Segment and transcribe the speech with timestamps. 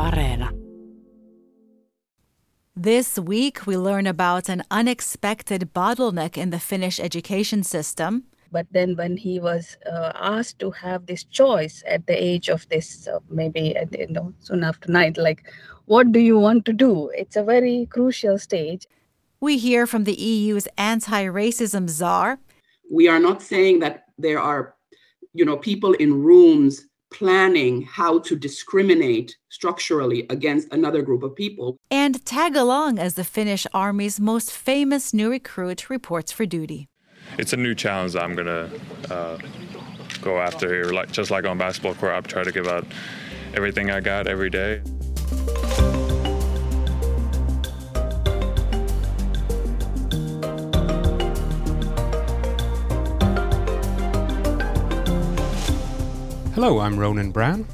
[0.00, 0.48] Areena.
[2.74, 8.24] This week, we learn about an unexpected bottleneck in the Finnish education system.
[8.50, 12.66] But then, when he was uh, asked to have this choice at the age of
[12.70, 15.44] this, uh, maybe at, you know, soon after night, like,
[15.84, 17.10] what do you want to do?
[17.14, 18.86] It's a very crucial stage.
[19.40, 22.38] We hear from the EU's anti racism czar.
[22.90, 24.74] We are not saying that there are,
[25.34, 31.76] you know, people in rooms planning how to discriminate structurally against another group of people.
[31.90, 36.86] And tag along as the Finnish Army's most famous new recruit reports for duty.
[37.38, 39.38] It's a new challenge that I'm going to uh,
[40.22, 40.92] go after here.
[40.92, 42.86] Like Just like on basketball court, I try to give out
[43.54, 44.82] everything I got every day.
[56.62, 57.64] Hello, I'm Ronan Browne.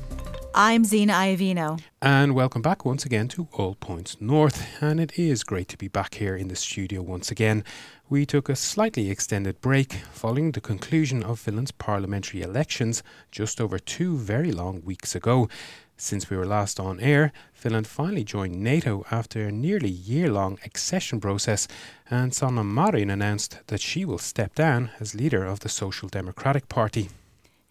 [0.55, 1.81] I'm Zena Iovino.
[2.01, 4.65] And welcome back once again to All Points North.
[4.81, 7.65] And it is great to be back here in the studio once again.
[8.09, 13.03] We took a slightly extended break following the conclusion of Finland's parliamentary elections
[13.33, 15.49] just over two very long weeks ago.
[15.97, 20.61] Since we were last on air, Finland finally joined NATO after a nearly year long
[20.65, 21.67] accession process,
[22.09, 26.69] and Sanna Marin announced that she will step down as leader of the Social Democratic
[26.69, 27.09] Party.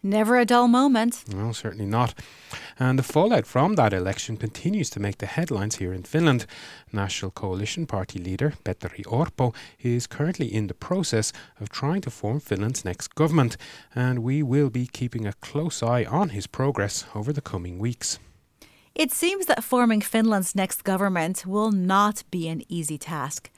[0.02, 1.24] Never a dull moment.
[1.34, 2.14] No, certainly not.
[2.78, 6.46] And the fallout from that election continues to make the headlines here in Finland.
[6.92, 12.40] National Coalition Party leader Petteri Orpo is currently in the process of trying to form
[12.40, 13.56] Finland's next government,
[13.94, 18.18] and we will be keeping a close eye on his progress over the coming weeks.
[18.94, 23.50] It seems that forming Finland's next government will not be an easy task.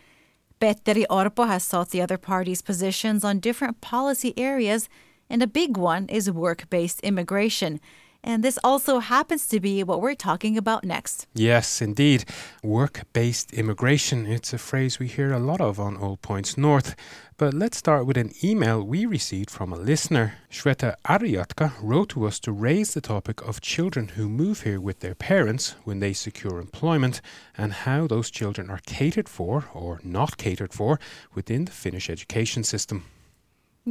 [0.60, 4.88] Petteri Orpo has sought the other party's positions on different policy areas
[5.30, 7.80] and a big one is work based immigration.
[8.24, 11.26] And this also happens to be what we're talking about next.
[11.34, 12.24] Yes, indeed.
[12.64, 14.26] Work based immigration.
[14.26, 16.96] It's a phrase we hear a lot of on All Points North.
[17.36, 20.34] But let's start with an email we received from a listener.
[20.50, 24.98] Shweta Aryatka wrote to us to raise the topic of children who move here with
[24.98, 27.20] their parents when they secure employment
[27.56, 30.98] and how those children are catered for or not catered for
[31.34, 33.04] within the Finnish education system.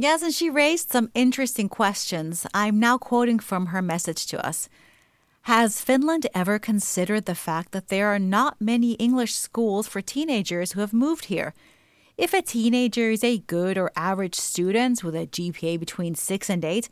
[0.00, 2.46] Yes, and she raised some interesting questions.
[2.54, 4.68] I'm now quoting from her message to us.
[5.42, 10.72] Has Finland ever considered the fact that there are not many English schools for teenagers
[10.72, 11.52] who have moved here?
[12.16, 16.64] If a teenager is a good or average student with a GPA between 6 and
[16.64, 16.88] 8,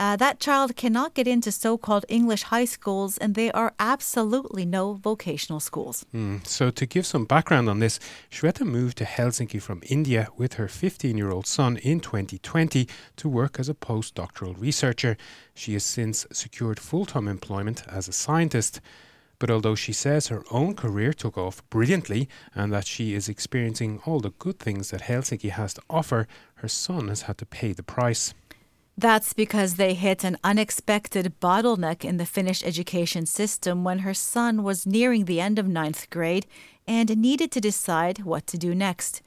[0.00, 4.64] uh, that child cannot get into so called English high schools, and there are absolutely
[4.64, 6.06] no vocational schools.
[6.14, 6.46] Mm.
[6.46, 8.00] So, to give some background on this,
[8.30, 13.28] Shweta moved to Helsinki from India with her 15 year old son in 2020 to
[13.28, 15.18] work as a postdoctoral researcher.
[15.54, 18.80] She has since secured full time employment as a scientist.
[19.38, 24.00] But although she says her own career took off brilliantly and that she is experiencing
[24.06, 27.72] all the good things that Helsinki has to offer, her son has had to pay
[27.72, 28.34] the price.
[28.96, 34.62] That's because they hit an unexpected bottleneck in the Finnish education system when her son
[34.62, 36.46] was nearing the end of ninth grade
[36.86, 39.22] and needed to decide what to do next.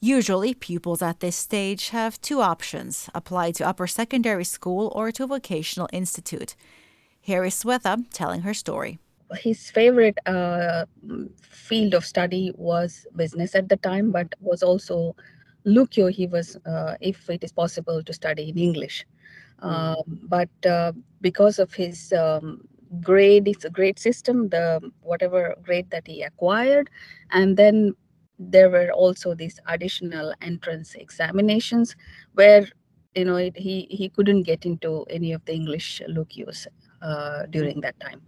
[0.00, 5.24] Usually, pupils at this stage have two options apply to upper secondary school or to
[5.24, 6.56] a vocational institute.
[7.20, 8.98] Here is Shweta telling her story.
[9.36, 10.84] His favorite uh,
[11.40, 15.16] field of study was business at the time, but was also
[15.66, 19.06] Lukio, he was, uh, if it is possible, to study in English.
[19.60, 22.68] Um, but uh, because of his um,
[23.00, 26.90] grade, it's a grade system, the whatever grade that he acquired,
[27.30, 27.94] and then
[28.38, 31.96] there were also these additional entrance examinations
[32.34, 32.66] where
[33.14, 36.66] you know it, he he couldn't get into any of the English Lukios
[37.00, 38.20] uh, during that time,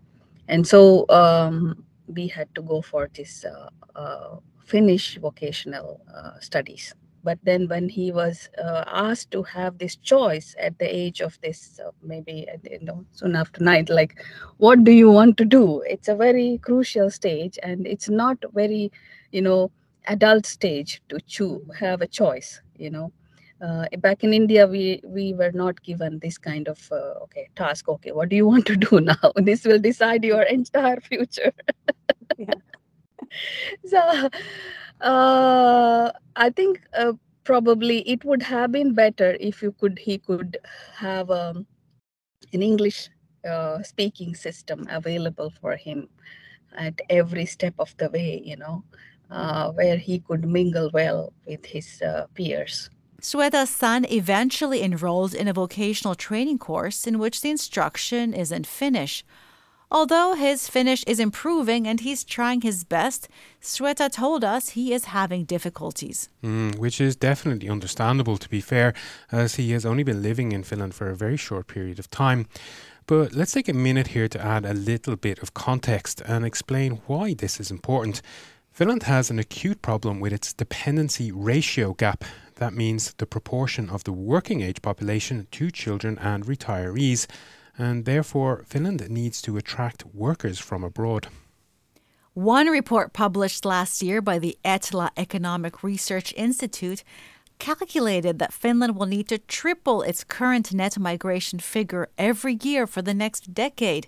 [0.48, 3.68] and so um, we had to go for this uh,
[3.98, 6.94] uh, Finnish vocational uh, studies
[7.26, 11.38] but then when he was uh, asked to have this choice at the age of
[11.42, 12.36] this uh, maybe
[12.70, 14.14] you know soon after night like
[14.58, 15.82] what do you want to do?
[15.94, 18.92] It's a very crucial stage and it's not very
[19.32, 19.70] you know
[20.06, 23.12] adult stage to choose have a choice you know.
[23.66, 27.88] Uh, back in india we we were not given this kind of uh, okay task
[27.92, 29.32] okay what do you want to do now?
[29.36, 31.52] This will decide your entire future.
[33.84, 34.28] So
[35.00, 37.12] uh, I think uh,
[37.46, 40.58] probably it would have been better if you could he could
[40.94, 41.66] have um,
[42.52, 43.08] an English
[43.48, 46.08] uh, speaking system available for him
[46.76, 48.42] at every step of the way.
[48.44, 48.84] You know,
[49.30, 52.90] uh, where he could mingle well with his uh, peers.
[53.22, 58.64] Shweta's son eventually enrolled in a vocational training course in which the instruction is in
[58.64, 59.24] Finnish.
[59.90, 63.28] Although his Finnish is improving and he's trying his best,
[63.62, 66.28] Shweta told us he is having difficulties.
[66.42, 68.94] Mm, which is definitely understandable, to be fair,
[69.30, 72.46] as he has only been living in Finland for a very short period of time.
[73.06, 77.00] But let's take a minute here to add a little bit of context and explain
[77.06, 78.22] why this is important.
[78.72, 82.24] Finland has an acute problem with its dependency ratio gap.
[82.56, 87.28] That means the proportion of the working age population to children and retirees
[87.78, 91.28] and therefore Finland needs to attract workers from abroad.
[92.34, 97.02] One report published last year by the Etla Economic Research Institute
[97.58, 103.02] calculated that Finland will need to triple its current net migration figure every year for
[103.02, 104.06] the next decade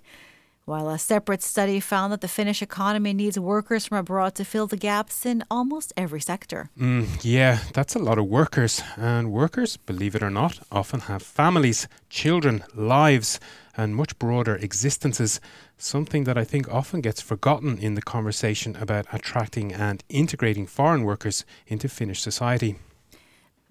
[0.69, 4.67] while a separate study found that the Finnish economy needs workers from abroad to fill
[4.67, 6.69] the gaps in almost every sector.
[6.79, 8.83] Mm, yeah, that's a lot of workers.
[8.95, 13.39] And workers, believe it or not, often have families, children, lives,
[13.75, 15.41] and much broader existences.
[15.77, 21.03] Something that I think often gets forgotten in the conversation about attracting and integrating foreign
[21.03, 22.75] workers into Finnish society.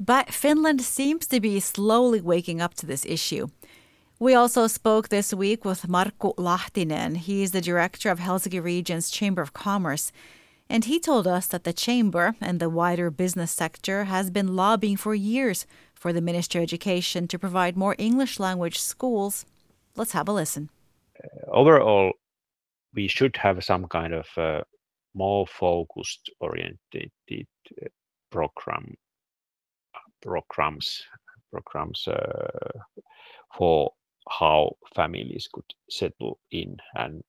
[0.01, 3.49] But Finland seems to be slowly waking up to this issue.
[4.21, 7.19] We also spoke this week with Markku Lahtinen.
[7.19, 10.11] He is the director of Helsinki Region's Chamber of Commerce.
[10.69, 14.97] And he told us that the chamber and the wider business sector has been lobbying
[14.97, 19.47] for years for the Ministry of Education to provide more English language schools.
[19.95, 20.69] Let's have a listen.
[21.23, 22.11] Uh, overall,
[22.95, 24.63] we should have some kind of uh,
[25.15, 27.87] more focused oriented uh,
[28.31, 28.95] program
[30.21, 31.05] programs
[31.53, 32.71] programs uh,
[33.57, 33.93] for
[34.31, 37.23] how families could settle in and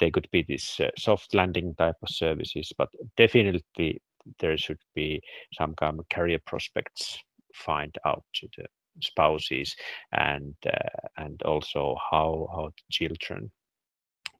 [0.00, 4.00] they could be this uh, soft landing type of services but definitely
[4.38, 5.20] there should be
[5.52, 7.18] some kind of career prospects
[7.54, 8.64] find out to the
[9.00, 9.74] spouses
[10.12, 13.50] and uh, and also how how children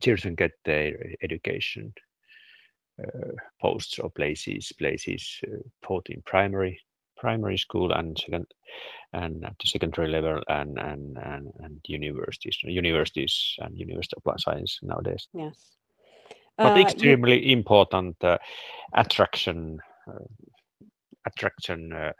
[0.00, 1.92] children get their education
[3.02, 5.56] uh, posts or places places uh,
[5.86, 6.80] both in primary
[7.18, 8.46] primary school and second
[9.12, 14.78] and at the secondary level and and and, and universities universities and university of science
[14.82, 15.28] nowadays.
[15.34, 15.56] Yes.
[16.56, 17.52] But uh, extremely you...
[17.52, 18.38] important uh,
[18.94, 20.24] attraction uh,
[21.26, 22.12] attraction uh,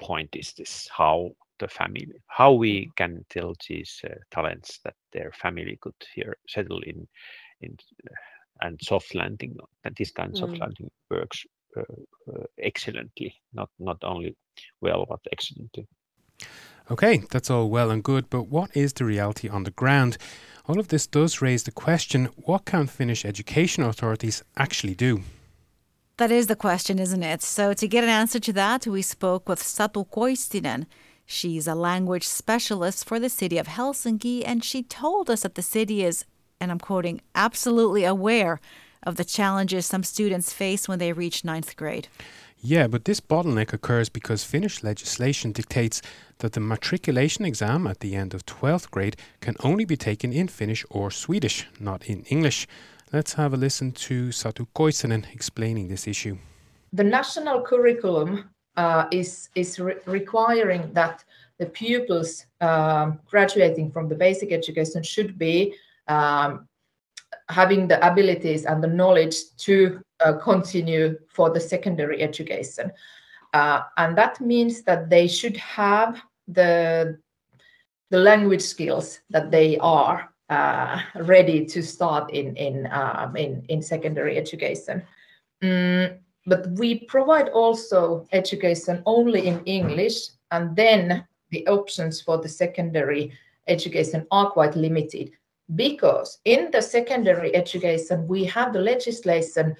[0.00, 5.32] point is this how the family how we can tell these uh, talents that their
[5.32, 7.06] family could here settle in
[7.60, 7.76] in
[8.10, 8.14] uh,
[8.62, 10.38] and soft landing and this kind of mm.
[10.40, 14.36] soft landing works uh, uh, Uh, excellently, not not only
[14.80, 15.86] well but excellently.
[16.90, 20.18] Okay, that's all well and good, but what is the reality on the ground?
[20.66, 25.22] All of this does raise the question what can Finnish education authorities actually do?
[26.18, 27.42] That is the question, isn't it?
[27.42, 30.86] So, to get an answer to that, we spoke with Satu Koistinen.
[31.24, 35.62] She's a language specialist for the city of Helsinki, and she told us that the
[35.62, 36.26] city is,
[36.60, 38.60] and I'm quoting, absolutely aware
[39.02, 42.08] of the challenges some students face when they reach ninth grade.
[42.64, 46.00] Yeah, but this bottleneck occurs because Finnish legislation dictates
[46.38, 50.46] that the matriculation exam at the end of 12th grade can only be taken in
[50.46, 52.68] Finnish or Swedish, not in English.
[53.12, 56.38] Let's have a listen to Satu Koistinen explaining this issue.
[56.92, 61.24] The national curriculum uh, is, is re- requiring that
[61.58, 65.74] the pupils um, graduating from the basic education should be
[66.06, 66.68] um,
[67.52, 72.90] having the abilities and the knowledge to uh, continue for the secondary education.
[73.52, 77.18] Uh, and that means that they should have the,
[78.10, 83.82] the language skills that they are uh, ready to start in, in, um, in, in
[83.82, 85.02] secondary education.
[85.62, 92.48] Mm, but we provide also education only in English, and then the options for the
[92.48, 93.32] secondary
[93.68, 95.30] education are quite limited
[95.74, 99.74] because in the secondary education we have the legislation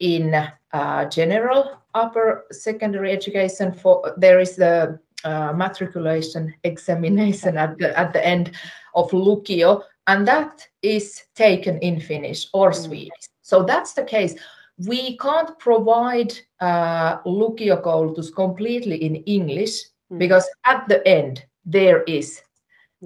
[0.00, 0.34] in
[0.72, 8.12] uh, general upper secondary education for there is the uh, matriculation examination at the at
[8.12, 8.52] the end
[8.94, 12.74] of lukio and that is taken in finnish or mm.
[12.74, 14.34] swedish so that's the case
[14.86, 20.18] we can't provide uh, lukio koulutus completely in english mm.
[20.18, 22.42] because at the end there is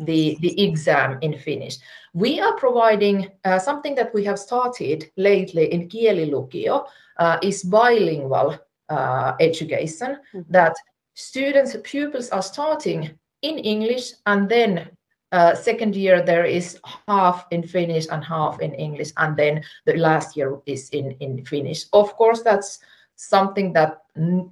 [0.04, 1.78] the, the exam in Finnish.
[2.14, 6.86] We are providing uh, something that we have started lately in Kielilukio
[7.18, 10.50] uh, is bilingual uh, education mm-hmm.
[10.50, 10.74] that
[11.14, 13.10] students, pupils are starting
[13.42, 14.90] in English and then
[15.30, 19.96] uh, second year there is half in Finnish and half in English and then the
[19.96, 21.84] last year is in, in Finnish.
[21.92, 22.78] Of course, that's
[23.16, 24.02] something that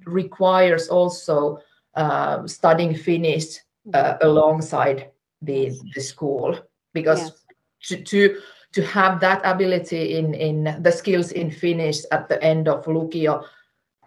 [0.05, 1.59] requires also
[1.95, 3.57] uh, studying Finnish
[3.93, 4.27] uh, mm-hmm.
[4.27, 5.09] alongside
[5.41, 6.57] the the school
[6.93, 7.43] because
[7.83, 8.39] to, to
[8.73, 13.43] to have that ability in in the skills in Finnish at the end of Lukio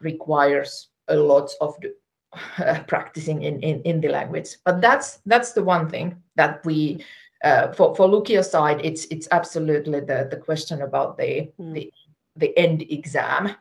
[0.00, 1.74] requires a lot of
[2.58, 4.56] uh, practicing in, in in the language.
[4.64, 7.04] But that's that's the one thing that we
[7.42, 11.74] uh, for for Lukio side, it's it's absolutely the the question about the mm.
[11.74, 11.92] the
[12.36, 13.54] the end exam.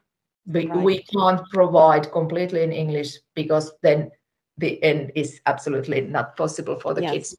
[0.48, 0.84] We, right.
[0.84, 4.10] we can't provide completely in English because then
[4.58, 7.12] the end is absolutely not possible for the yes.
[7.12, 7.38] kids.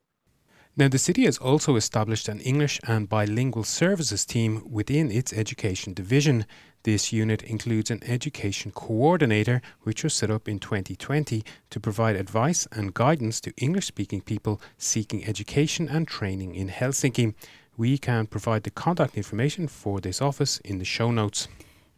[0.81, 5.93] Now, the city has also established an English and bilingual services team within its education
[5.93, 6.47] division.
[6.85, 12.67] This unit includes an education coordinator, which was set up in 2020 to provide advice
[12.73, 17.35] and guidance to English speaking people seeking education and training in Helsinki.
[17.77, 21.47] We can provide the contact information for this office in the show notes.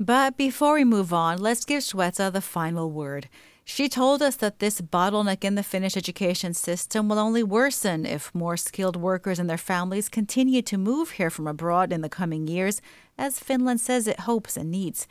[0.00, 3.28] But before we move on, let's give Shweta the final word.
[3.64, 8.34] She told us that this bottleneck in the Finnish education system will only worsen if
[8.34, 12.48] more skilled workers and their families continue to move here from abroad in the coming
[12.48, 12.82] years,
[13.16, 15.06] as Finland says it hopes and needs.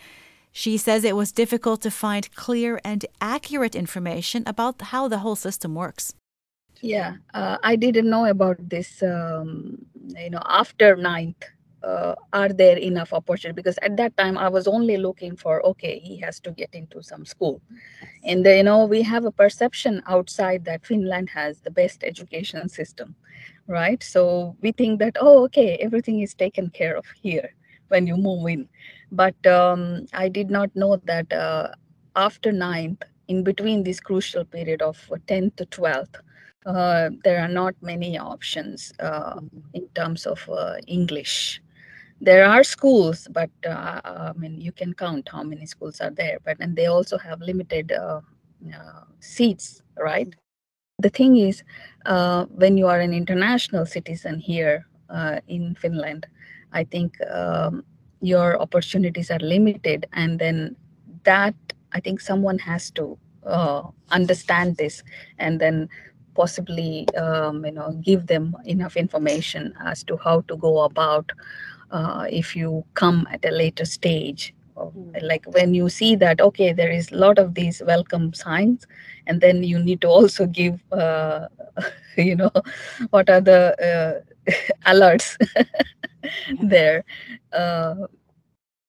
[0.51, 5.37] She says it was difficult to find clear and accurate information about how the whole
[5.37, 6.13] system works.
[6.81, 9.85] Yeah, uh, I didn't know about this, um,
[10.17, 11.45] you know, after ninth
[11.83, 13.55] uh, are there enough opportunity?
[13.55, 17.01] Because at that time i was only looking for okay he has to get into
[17.01, 17.61] some school.
[18.23, 23.15] And you know we have a perception outside that finland has the best education system
[23.67, 24.03] right?
[24.03, 27.49] So we think that oh okay everything is taken care of here
[27.87, 28.67] when you move in.
[29.11, 31.69] But um, i did not know that uh,
[32.15, 34.97] after ninth in between this crucial period of
[35.27, 36.15] 10th to 12th
[36.65, 39.39] uh, there are not many options uh,
[39.73, 41.61] in terms of uh, English
[42.21, 46.37] there are schools but uh, i mean you can count how many schools are there
[46.45, 48.21] but and they also have limited uh,
[48.75, 50.33] uh, seats right?
[50.99, 51.63] The thing is
[52.05, 56.27] uh, when you are an international citizen here uh, in finland
[56.73, 57.83] i think um,
[58.21, 60.75] your opportunities are limited and then
[61.23, 61.55] that
[61.91, 65.03] i think someone has to uh, understand this
[65.39, 65.89] and then
[66.35, 71.31] possibly um, you know give them enough information as to how to go about
[71.91, 75.11] uh, if you come at a later stage hmm.
[75.21, 78.87] like when you see that okay there is a lot of these welcome signs
[79.27, 81.47] and then you need to also give uh,
[82.17, 82.51] you know
[83.09, 84.51] what are the uh,
[84.91, 85.37] alerts
[86.63, 87.03] there
[87.53, 87.95] uh,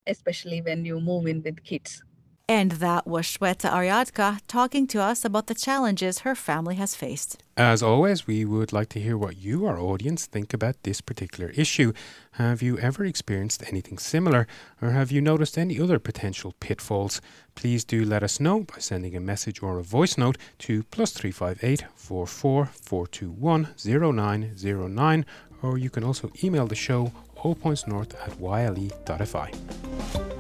[0.07, 2.03] especially when you move in with kids
[2.49, 7.43] and that was Shweta Aryadka talking to us about the challenges her family has faced.
[7.57, 11.51] As always, we would like to hear what you, our audience, think about this particular
[11.51, 11.93] issue.
[12.33, 14.47] Have you ever experienced anything similar,
[14.81, 17.21] or have you noticed any other potential pitfalls?
[17.55, 21.13] Please do let us know by sending a message or a voice note to plus
[21.13, 25.27] 358 44 421 0909,
[25.63, 29.51] or you can also email the show allpointsnorth at yle.fi.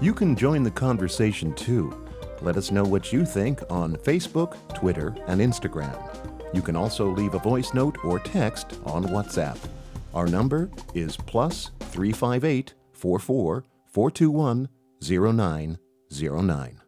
[0.01, 2.07] You can join the conversation too.
[2.41, 5.97] Let us know what you think on Facebook, Twitter, and Instagram.
[6.53, 9.57] You can also leave a voice note or text on WhatsApp.
[10.13, 14.69] Our number is plus 358 44 421
[15.01, 16.81] 0909.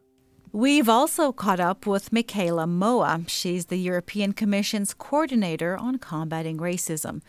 [0.51, 3.27] We've also caught up with Michaela Moua.
[3.27, 7.21] She's the European Commission's coordinator on combating racism.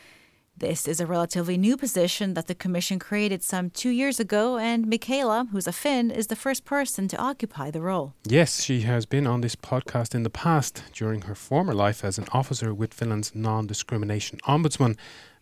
[0.58, 4.86] This is a relatively new position that the Commission created some two years ago, and
[4.86, 8.14] Michaela, who's a Finn, is the first person to occupy the role.
[8.24, 12.16] Yes, she has been on this podcast in the past during her former life as
[12.16, 14.96] an officer with Finland's non discrimination ombudsman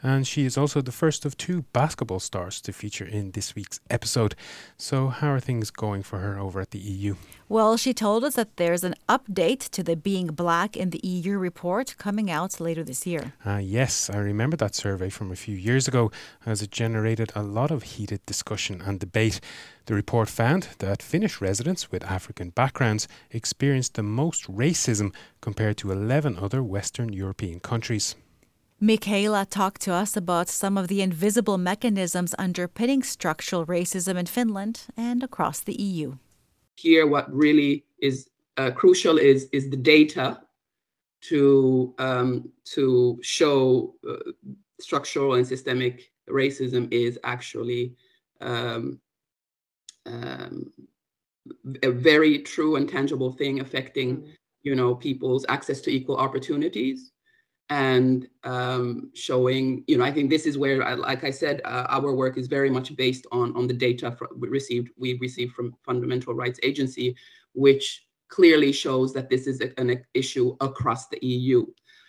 [0.04, 3.80] and she is also the first of two basketball stars to feature in this week's
[3.88, 4.37] episode.
[4.76, 7.16] So, how are things going for her over at the EU?
[7.49, 11.38] Well, she told us that there's an update to the Being Black in the EU
[11.38, 13.32] report coming out later this year.
[13.46, 16.12] Uh, yes, I remember that survey from a few years ago
[16.44, 19.40] as it generated a lot of heated discussion and debate.
[19.87, 25.92] The report found that Finnish residents with African backgrounds experienced the most racism compared to
[25.92, 28.16] 11 other Western European countries.
[28.85, 34.83] Michaela talked to us about some of the invisible mechanisms underpinning structural racism in Finland
[34.95, 36.17] and across the EU.
[36.76, 40.38] Here, what really is uh, crucial is is the data
[41.31, 44.33] to um, to show uh,
[44.79, 47.95] structural and systemic racism is actually
[48.43, 49.00] um,
[50.05, 50.71] um,
[51.83, 54.29] a very true and tangible thing affecting mm.
[54.62, 57.13] you know people's access to equal opportunities
[57.71, 62.14] and um, showing, you know, I think this is where, like I said, uh, our
[62.14, 66.35] work is very much based on on the data we received we received from Fundamental
[66.35, 67.16] Rights Agency,
[67.54, 71.64] which clearly shows that this is an issue across the EU.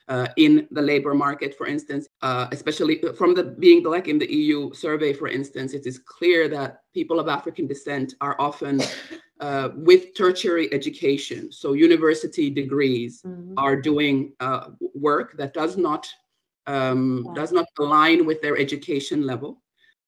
[0.07, 4.31] Uh, in the labor market, for instance, uh, especially from the being black in the
[4.31, 8.79] EU survey, for instance, it is clear that people of African descent are often
[9.39, 13.53] uh, with tertiary education, so university degrees, mm-hmm.
[13.57, 16.07] are doing uh, work that does not
[16.67, 19.62] um, does not align with their education level.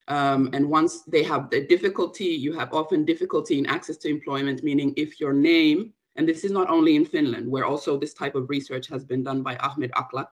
[0.07, 4.63] Um, and once they have the difficulty, you have often difficulty in access to employment,
[4.63, 8.35] meaning if your name, and this is not only in Finland, where also this type
[8.35, 10.29] of research has been done by Ahmad Akhlaq,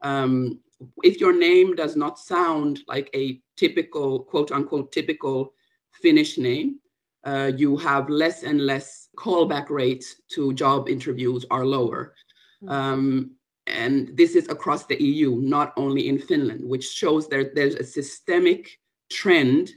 [0.00, 0.60] um,
[1.02, 5.52] if your name does not sound like a typical, quote unquote, typical
[5.90, 6.78] Finnish name,
[7.24, 12.14] uh, you have less and less callback rates to job interviews are lower.
[12.62, 12.72] Mm-hmm.
[12.72, 13.30] Um,
[13.66, 17.84] and this is across the EU, not only in Finland, which shows that there's a
[17.84, 18.78] systemic
[19.10, 19.72] trend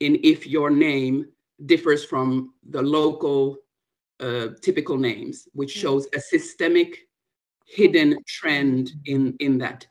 [0.00, 1.26] in if your name
[1.66, 3.58] differs from the local
[4.20, 7.08] uh, typical names, which shows a systemic
[7.66, 9.86] hidden trend in, in that.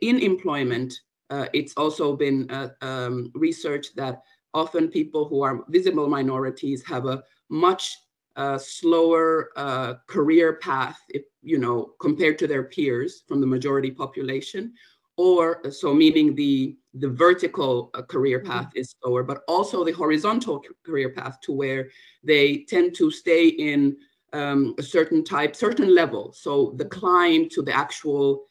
[0.00, 0.94] In employment,
[1.30, 4.22] uh, it's also been uh, um, research that
[4.52, 7.96] often people who are visible minorities have a much
[8.36, 13.90] uh, slower uh, career path, if, you know, compared to their peers from the majority
[13.90, 14.72] population,
[15.16, 18.50] or so meaning the the vertical uh, career mm-hmm.
[18.50, 18.78] path mm-hmm.
[18.78, 21.88] is slower, but also the horizontal career path to where
[22.22, 23.96] they tend to stay in
[24.32, 26.32] um, a certain type, certain level.
[26.32, 28.44] So the climb to the actual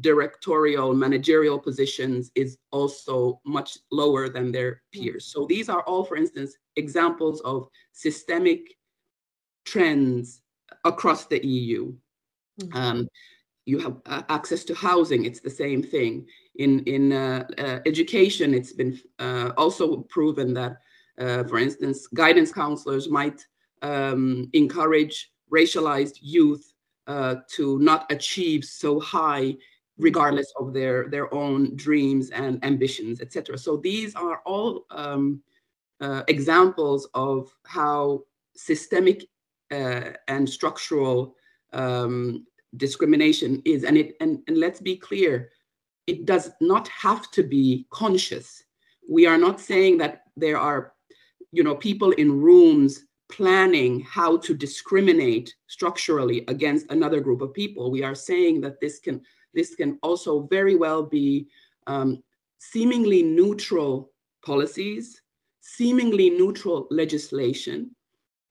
[0.00, 5.26] directorial managerial positions is also much lower than their peers.
[5.26, 8.76] So these are all, for instance, examples of systemic
[9.64, 10.42] trends
[10.84, 11.94] across the EU.
[12.60, 12.76] Mm-hmm.
[12.76, 13.08] Um,
[13.64, 16.26] you have uh, access to housing, it's the same thing.
[16.56, 20.78] In, in uh, uh, education, it's been uh, also proven that,
[21.18, 23.46] uh, for instance, guidance counselors might
[23.82, 26.72] um, encourage racialized youth
[27.06, 29.54] uh, to not achieve so high
[29.98, 35.42] regardless of their their own dreams and ambitions etc so these are all um,
[36.28, 38.22] examples of how
[38.56, 39.24] systemic
[39.70, 41.36] and structural
[41.72, 45.50] um, discrimination is and it and, and let's be clear
[46.06, 48.64] it does not have to be conscious
[49.08, 50.94] we are not saying that there are
[51.52, 57.90] you know people in rooms planning how to discriminate structurally against another group of people.
[57.90, 59.22] We are saying that this can
[59.54, 61.48] this can also very well be
[61.86, 62.22] um,
[62.58, 64.12] seemingly neutral
[64.44, 65.22] policies,
[65.60, 67.90] seemingly neutral legislation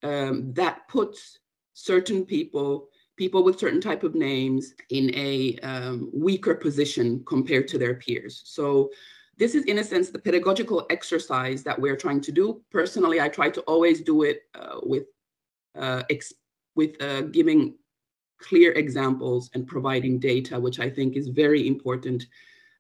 [0.03, 1.39] um, that puts
[1.73, 7.77] certain people, people with certain type of names, in a um, weaker position compared to
[7.77, 8.41] their peers.
[8.45, 8.89] So
[9.37, 12.61] this is in a sense the pedagogical exercise that we're trying to do.
[12.69, 15.05] Personally i try to always do it uh, with
[15.75, 16.03] uh,
[16.75, 17.75] with uh, giving
[18.39, 22.25] clear examples and providing data which i think is very important.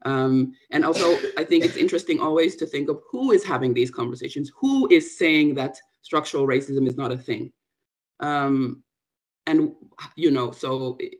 [0.03, 3.91] Um, and also i think it's interesting always to think of who is having these
[3.91, 7.51] conversations who is saying that structural racism is not a thing.
[8.19, 8.83] Um,
[9.47, 9.73] and
[10.15, 11.15] you know so it,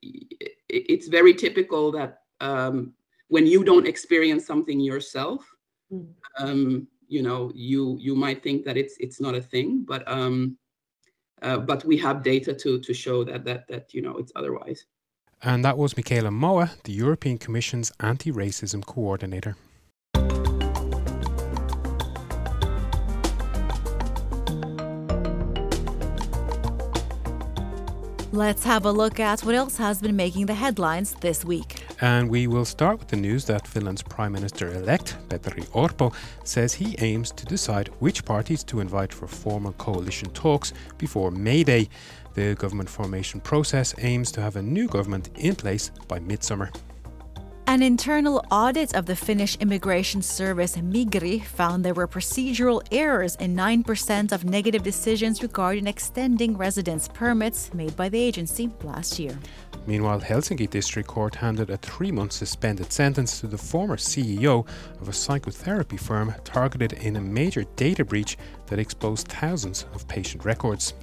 [0.69, 2.93] it's very typical that um,
[3.27, 5.45] when you don't experience something yourself
[5.91, 6.07] mm.
[6.37, 10.57] um, you know you you might think that it's it's not a thing but um
[11.41, 14.85] uh, but we have data to to show that that that you know it's otherwise
[15.43, 19.55] and that was Michaela Moua, the European Commission's anti-racism coordinator.
[28.33, 31.83] Let's have a look at what else has been making the headlines this week.
[31.99, 36.13] And we will start with the news that Finland's Prime Minister elect, Petteri Orpo,
[36.45, 41.65] says he aims to decide which parties to invite for formal coalition talks before May
[41.65, 41.89] Day.
[42.33, 46.71] The government formation process aims to have a new government in place by midsummer.
[47.67, 53.55] An internal audit of the Finnish immigration service Migri found there were procedural errors in
[53.55, 59.37] 9% of negative decisions regarding extending residence permits made by the agency last year.
[59.87, 64.67] Meanwhile, Helsinki District Court handed a three month suspended sentence to the former CEO
[64.99, 70.45] of a psychotherapy firm targeted in a major data breach that exposed thousands of patient
[70.45, 70.93] records.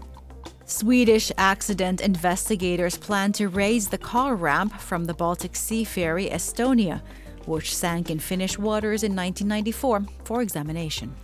[0.69, 7.01] Swedish accident investigators plan to raise the car ramp from the Baltic Sea ferry Estonia,
[7.47, 11.17] which sank in Finnish waters in 1994, for examination.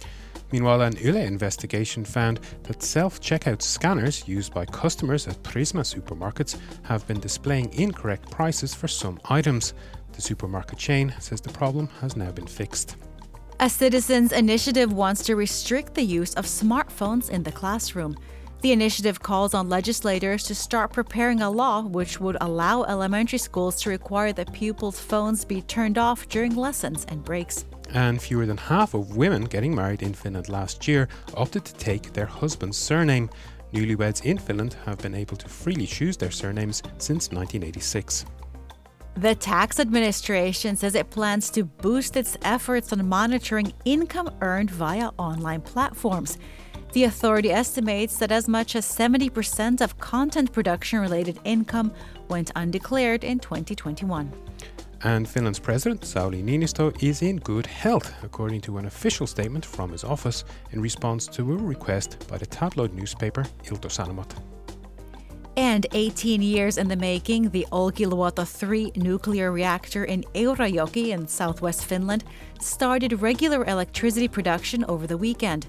[0.50, 6.58] Meanwhile, an Yle investigation found that self checkout scanners used by customers at Prisma supermarkets
[6.84, 9.74] have been displaying incorrect prices for some items.
[10.12, 12.96] The supermarket chain says the problem has now been fixed.
[13.60, 18.16] A citizens' initiative wants to restrict the use of smartphones in the classroom.
[18.64, 23.78] The initiative calls on legislators to start preparing a law which would allow elementary schools
[23.82, 27.66] to require that pupils' phones be turned off during lessons and breaks.
[27.92, 32.14] And fewer than half of women getting married in Finland last year opted to take
[32.14, 33.28] their husband's surname.
[33.74, 38.24] Newlyweds in Finland have been able to freely choose their surnames since 1986.
[39.18, 45.10] The tax administration says it plans to boost its efforts on monitoring income earned via
[45.18, 46.38] online platforms.
[46.94, 51.92] The authority estimates that as much as 70% of content production related income
[52.28, 54.32] went undeclared in 2021.
[55.02, 59.90] And Finland's president, Sauli Niinisto, is in good health, according to an official statement from
[59.90, 64.30] his office in response to a request by the tabloid newspaper Ilta-Sanomat.
[65.56, 71.86] And 18 years in the making, the Olkiluoto 3 nuclear reactor in Eurajoki in southwest
[71.86, 72.22] Finland
[72.60, 75.66] started regular electricity production over the weekend.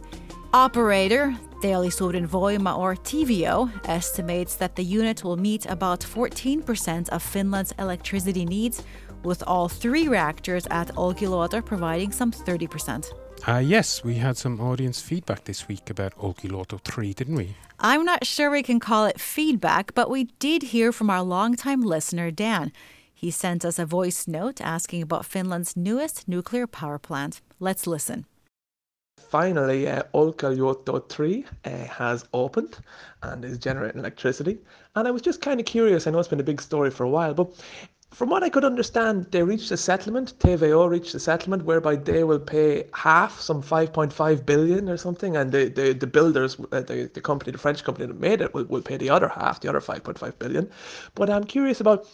[0.55, 7.73] Operator Teollisuuden Voima or TVO estimates that the unit will meet about 14% of Finland's
[7.77, 8.81] electricity needs,
[9.23, 13.11] with all three reactors at Olkiluoto providing some 30%.
[13.45, 17.53] Uh, yes, we had some audience feedback this week about Olkiluoto 3, didn't we?
[17.81, 21.81] I'm not sure we can call it feedback, but we did hear from our longtime
[21.81, 22.71] listener, Dan.
[23.13, 27.41] He sent us a voice note asking about Finland's newest nuclear power plant.
[27.59, 28.25] Let's listen.
[29.35, 32.77] Finally, uh, Olkiluoto 3 uh, has opened
[33.21, 34.57] and is generating electricity.
[34.95, 36.07] And I was just kind of curious.
[36.07, 37.51] I know it's been a big story for a while, but
[38.11, 40.39] from what I could understand, they reached a settlement.
[40.39, 45.51] TVO reached a settlement whereby they will pay half, some 5.5 billion or something, and
[45.51, 48.63] the the, the builders, uh, the, the company, the French company that made it, will,
[48.63, 50.71] will pay the other half, the other 5.5 billion.
[51.13, 52.07] But I'm curious about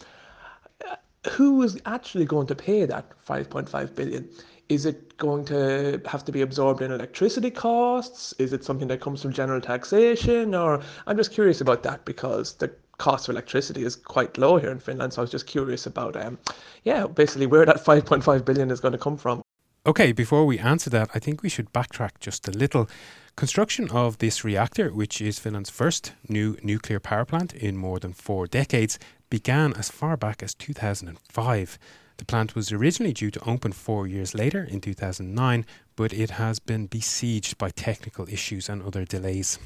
[0.90, 0.96] uh,
[1.30, 4.28] who is actually going to pay that 5.5 billion.
[4.72, 8.34] Is it going to have to be absorbed in electricity costs?
[8.40, 10.56] Is it something that comes from general taxation?
[10.56, 14.72] Or I'm just curious about that because the cost of electricity is quite low here
[14.72, 15.12] in Finland.
[15.12, 16.40] So I was just curious about, um,
[16.86, 19.42] yeah, basically where that 5.5 billion is going to come from.
[19.86, 22.88] Okay, before we answer that, I think we should backtrack just a little.
[23.36, 28.14] Construction of this reactor, which is Finland's first new nuclear power plant in more than
[28.14, 28.98] four decades,
[29.30, 31.78] began as far back as 2005.
[32.22, 36.60] The plant was originally due to open four years later in 2009, but it has
[36.60, 39.58] been besieged by technical issues and other delays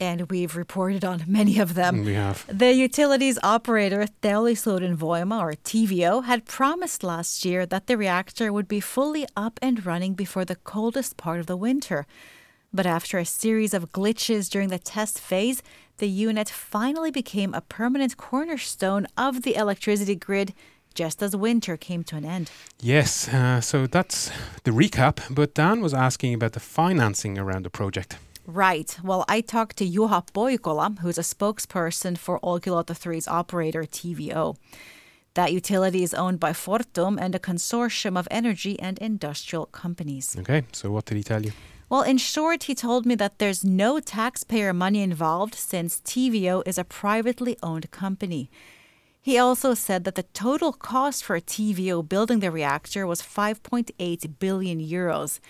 [0.00, 2.04] and we've reported on many of them.
[2.04, 2.44] We have.
[2.48, 8.66] The utilities operator Teollisuuden Voima, or TVO, had promised last year that the reactor would
[8.66, 12.08] be fully up and running before the coldest part of the winter.
[12.72, 15.62] But after a series of glitches during the test phase,
[15.98, 20.54] the unit finally became a permanent cornerstone of the electricity grid
[20.94, 22.50] just as winter came to an end.
[22.80, 24.30] Yes, uh, so that's
[24.64, 25.20] the recap.
[25.30, 28.16] But Dan was asking about the financing around the project.
[28.46, 28.96] Right.
[29.02, 34.56] Well, I talked to Juha Poikola, who's a spokesperson for Olkiluoto 3's operator TVO.
[35.32, 40.36] That utility is owned by Fortum and a consortium of energy and industrial companies.
[40.38, 41.52] Okay, so what did he tell you?
[41.88, 46.78] Well, in short, he told me that there's no taxpayer money involved since TVO is
[46.78, 48.50] a privately owned company.
[49.24, 54.78] He also said that the total cost for TVO building the reactor was 5.8 billion
[54.80, 55.40] euros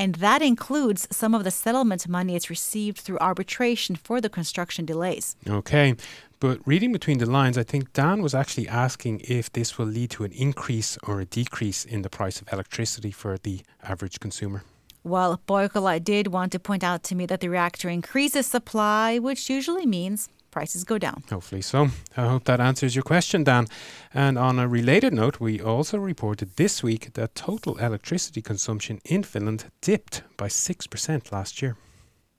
[0.00, 4.84] and that includes some of the settlement money it's received through arbitration for the construction
[4.84, 5.36] delays.
[5.46, 5.94] Okay.
[6.40, 10.10] But reading between the lines, I think Dan was actually asking if this will lead
[10.12, 14.64] to an increase or a decrease in the price of electricity for the average consumer.
[15.04, 19.48] Well, Poikola did want to point out to me that the reactor increases supply, which
[19.48, 21.22] usually means prices go down.
[21.30, 21.88] Hopefully so.
[22.16, 23.66] I hope that answers your question, Dan.
[24.12, 29.22] And on a related note, we also reported this week that total electricity consumption in
[29.22, 31.76] Finland dipped by 6% last year.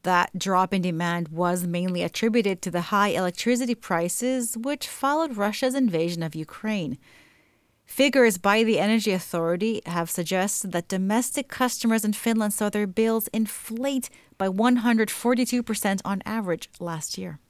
[0.04, 5.76] That drop in demand was mainly attributed to the high electricity prices, which followed Russia's
[5.76, 6.98] invasion of Ukraine.
[7.86, 13.28] Figures by the Energy Authority have suggested that domestic customers in Finland saw their bills
[13.34, 17.41] inflate by 142% on average last year.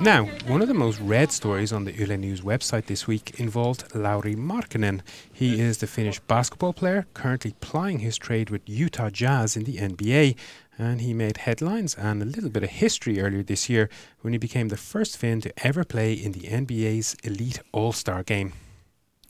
[0.00, 3.94] Now, one of the most read stories on the Yle News website this week involved
[3.94, 5.00] Lauri Markkanen.
[5.32, 9.78] He is the Finnish basketball player currently plying his trade with Utah Jazz in the
[9.78, 10.36] NBA,
[10.78, 14.38] and he made headlines and a little bit of history earlier this year when he
[14.38, 18.52] became the first Finn to ever play in the NBA's Elite All Star game.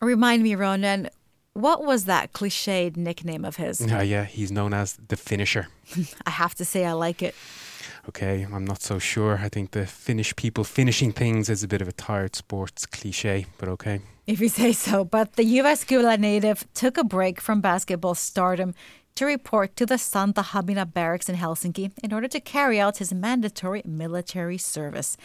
[0.01, 1.09] Remind me, Ronan,
[1.55, 3.81] what was that cliched nickname of his?
[3.81, 5.69] Uh, yeah, he's known as the finisher.
[6.27, 7.35] I have to say, I like it.
[8.07, 9.39] Okay, I'm not so sure.
[9.45, 13.47] I think the Finnish people finishing things is a bit of a tired sports cliche,
[13.59, 14.01] but okay.
[14.27, 15.05] If you say so.
[15.05, 18.75] But the Jyväskylä native took a break from basketball stardom
[19.15, 23.13] to report to the Santa Hamina barracks in Helsinki in order to carry out his
[23.13, 25.17] mandatory military service.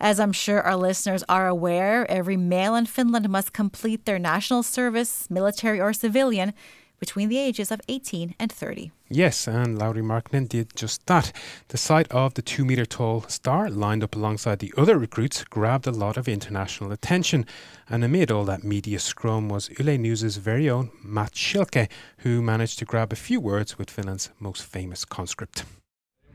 [0.00, 4.62] As I'm sure our listeners are aware, every male in Finland must complete their national
[4.62, 6.54] service, military or civilian,
[6.98, 8.90] between the ages of 18 and 30.
[9.08, 11.32] Yes, and Lauri Markkanen did just that.
[11.68, 15.86] The sight of the two metre tall star lined up alongside the other recruits grabbed
[15.86, 17.46] a lot of international attention.
[17.88, 22.78] And amid all that media scrum was Yle News' very own Matt Schilke, who managed
[22.80, 25.64] to grab a few words with Finland's most famous conscript.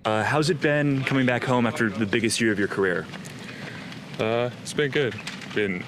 [0.05, 3.05] Uh, how's it been coming back home after the biggest year of your career?
[4.19, 5.15] Uh, it's been good.
[5.55, 5.83] Been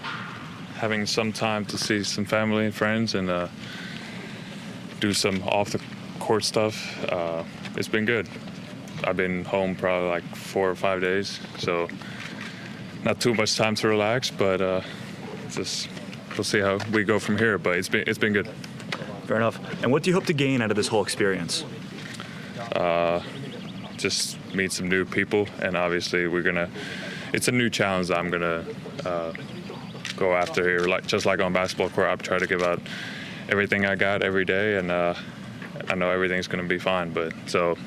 [0.75, 3.47] having some time to see some family and friends and uh,
[5.06, 5.82] do some off the
[6.20, 6.76] court stuff.
[7.12, 7.44] Uh,
[7.76, 8.28] it's been good.
[9.04, 11.88] I've been home probably like four or five days, so
[13.04, 14.82] not too much time to relax, but uh,
[15.52, 15.89] just
[16.32, 17.60] we'll see how we go from here.
[17.60, 18.48] But it's been it's been good.
[19.28, 19.60] Fair enough.
[19.84, 21.63] And what do you hope to gain out of this whole experience?
[22.76, 23.22] Uh,
[23.98, 26.70] just meet some new people, and obviously we're gonna.
[27.32, 28.65] It's a new challenge that I'm gonna
[29.06, 29.34] uh,
[30.18, 30.88] go after here.
[30.88, 32.82] Like just like on basketball court, I try to give out
[33.49, 35.13] everything I got every day, and uh,
[35.89, 37.12] I know everything's gonna be fine.
[37.12, 37.77] But so.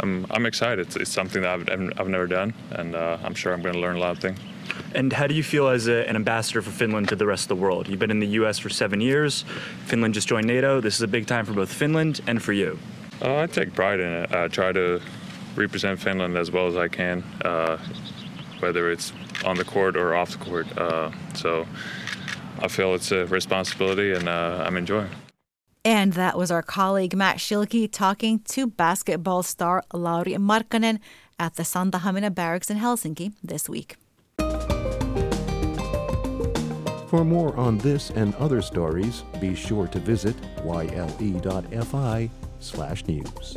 [0.00, 0.80] I'm, I'm excited.
[0.80, 3.80] It's, it's something that I've, I've never done, and uh, I'm sure I'm going to
[3.80, 4.38] learn a lot of things.
[4.94, 7.48] And how do you feel as a, an ambassador for Finland to the rest of
[7.48, 7.88] the world?
[7.88, 8.58] You've been in the U.S.
[8.58, 9.44] for seven years.
[9.86, 10.80] Finland just joined NATO.
[10.80, 12.78] This is a big time for both Finland and for you.
[13.20, 14.34] Uh, I take pride in it.
[14.34, 15.00] I try to
[15.54, 17.78] represent Finland as well as I can, uh,
[18.60, 19.12] whether it's
[19.44, 20.66] on the court or off the court.
[20.76, 21.66] Uh, so
[22.60, 25.10] I feel it's a responsibility, and uh, I'm enjoying.
[25.84, 31.00] And that was our colleague Matt Schilke talking to basketball star Lauri Markkanen
[31.38, 33.96] at the Santa Hamina Barracks in Helsinki this week.
[37.08, 43.54] For more on this and other stories, be sure to visit yle.fi slash news.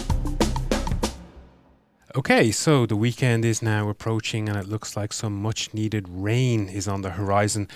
[2.16, 6.68] Okay, so the weekend is now approaching and it looks like some much needed rain
[6.68, 7.68] is on the horizon.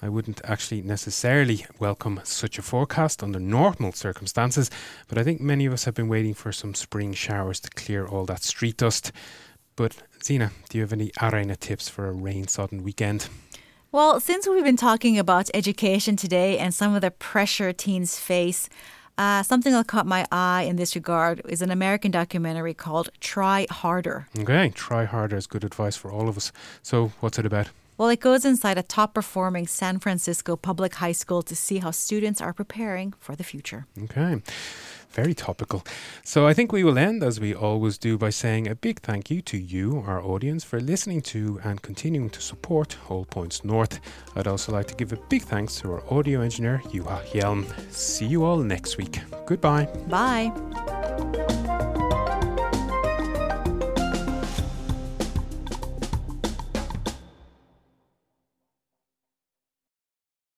[0.00, 4.70] I wouldn't actually necessarily welcome such a forecast under normal circumstances,
[5.08, 8.06] but I think many of us have been waiting for some spring showers to clear
[8.06, 9.10] all that street dust.
[9.74, 13.28] But Zena, do you have any Areena tips for a rain sodden weekend?
[13.90, 18.68] Well, since we've been talking about education today and some of the pressure teens face,
[19.16, 23.66] uh, something that caught my eye in this regard is an American documentary called Try
[23.68, 24.28] Harder.
[24.38, 26.52] Okay, try harder is good advice for all of us.
[26.82, 27.68] So, what's it about?
[27.98, 31.90] Well, it goes inside a top performing San Francisco public high school to see how
[31.90, 33.86] students are preparing for the future.
[34.04, 34.40] Okay.
[35.10, 35.84] Very topical.
[36.22, 39.30] So I think we will end, as we always do, by saying a big thank
[39.30, 44.00] you to you, our audience, for listening to and continuing to support All Points North.
[44.36, 47.66] I'd also like to give a big thanks to our audio engineer, Juha Hjelm.
[47.92, 49.18] See you all next week.
[49.46, 49.86] Goodbye.
[50.08, 50.52] Bye.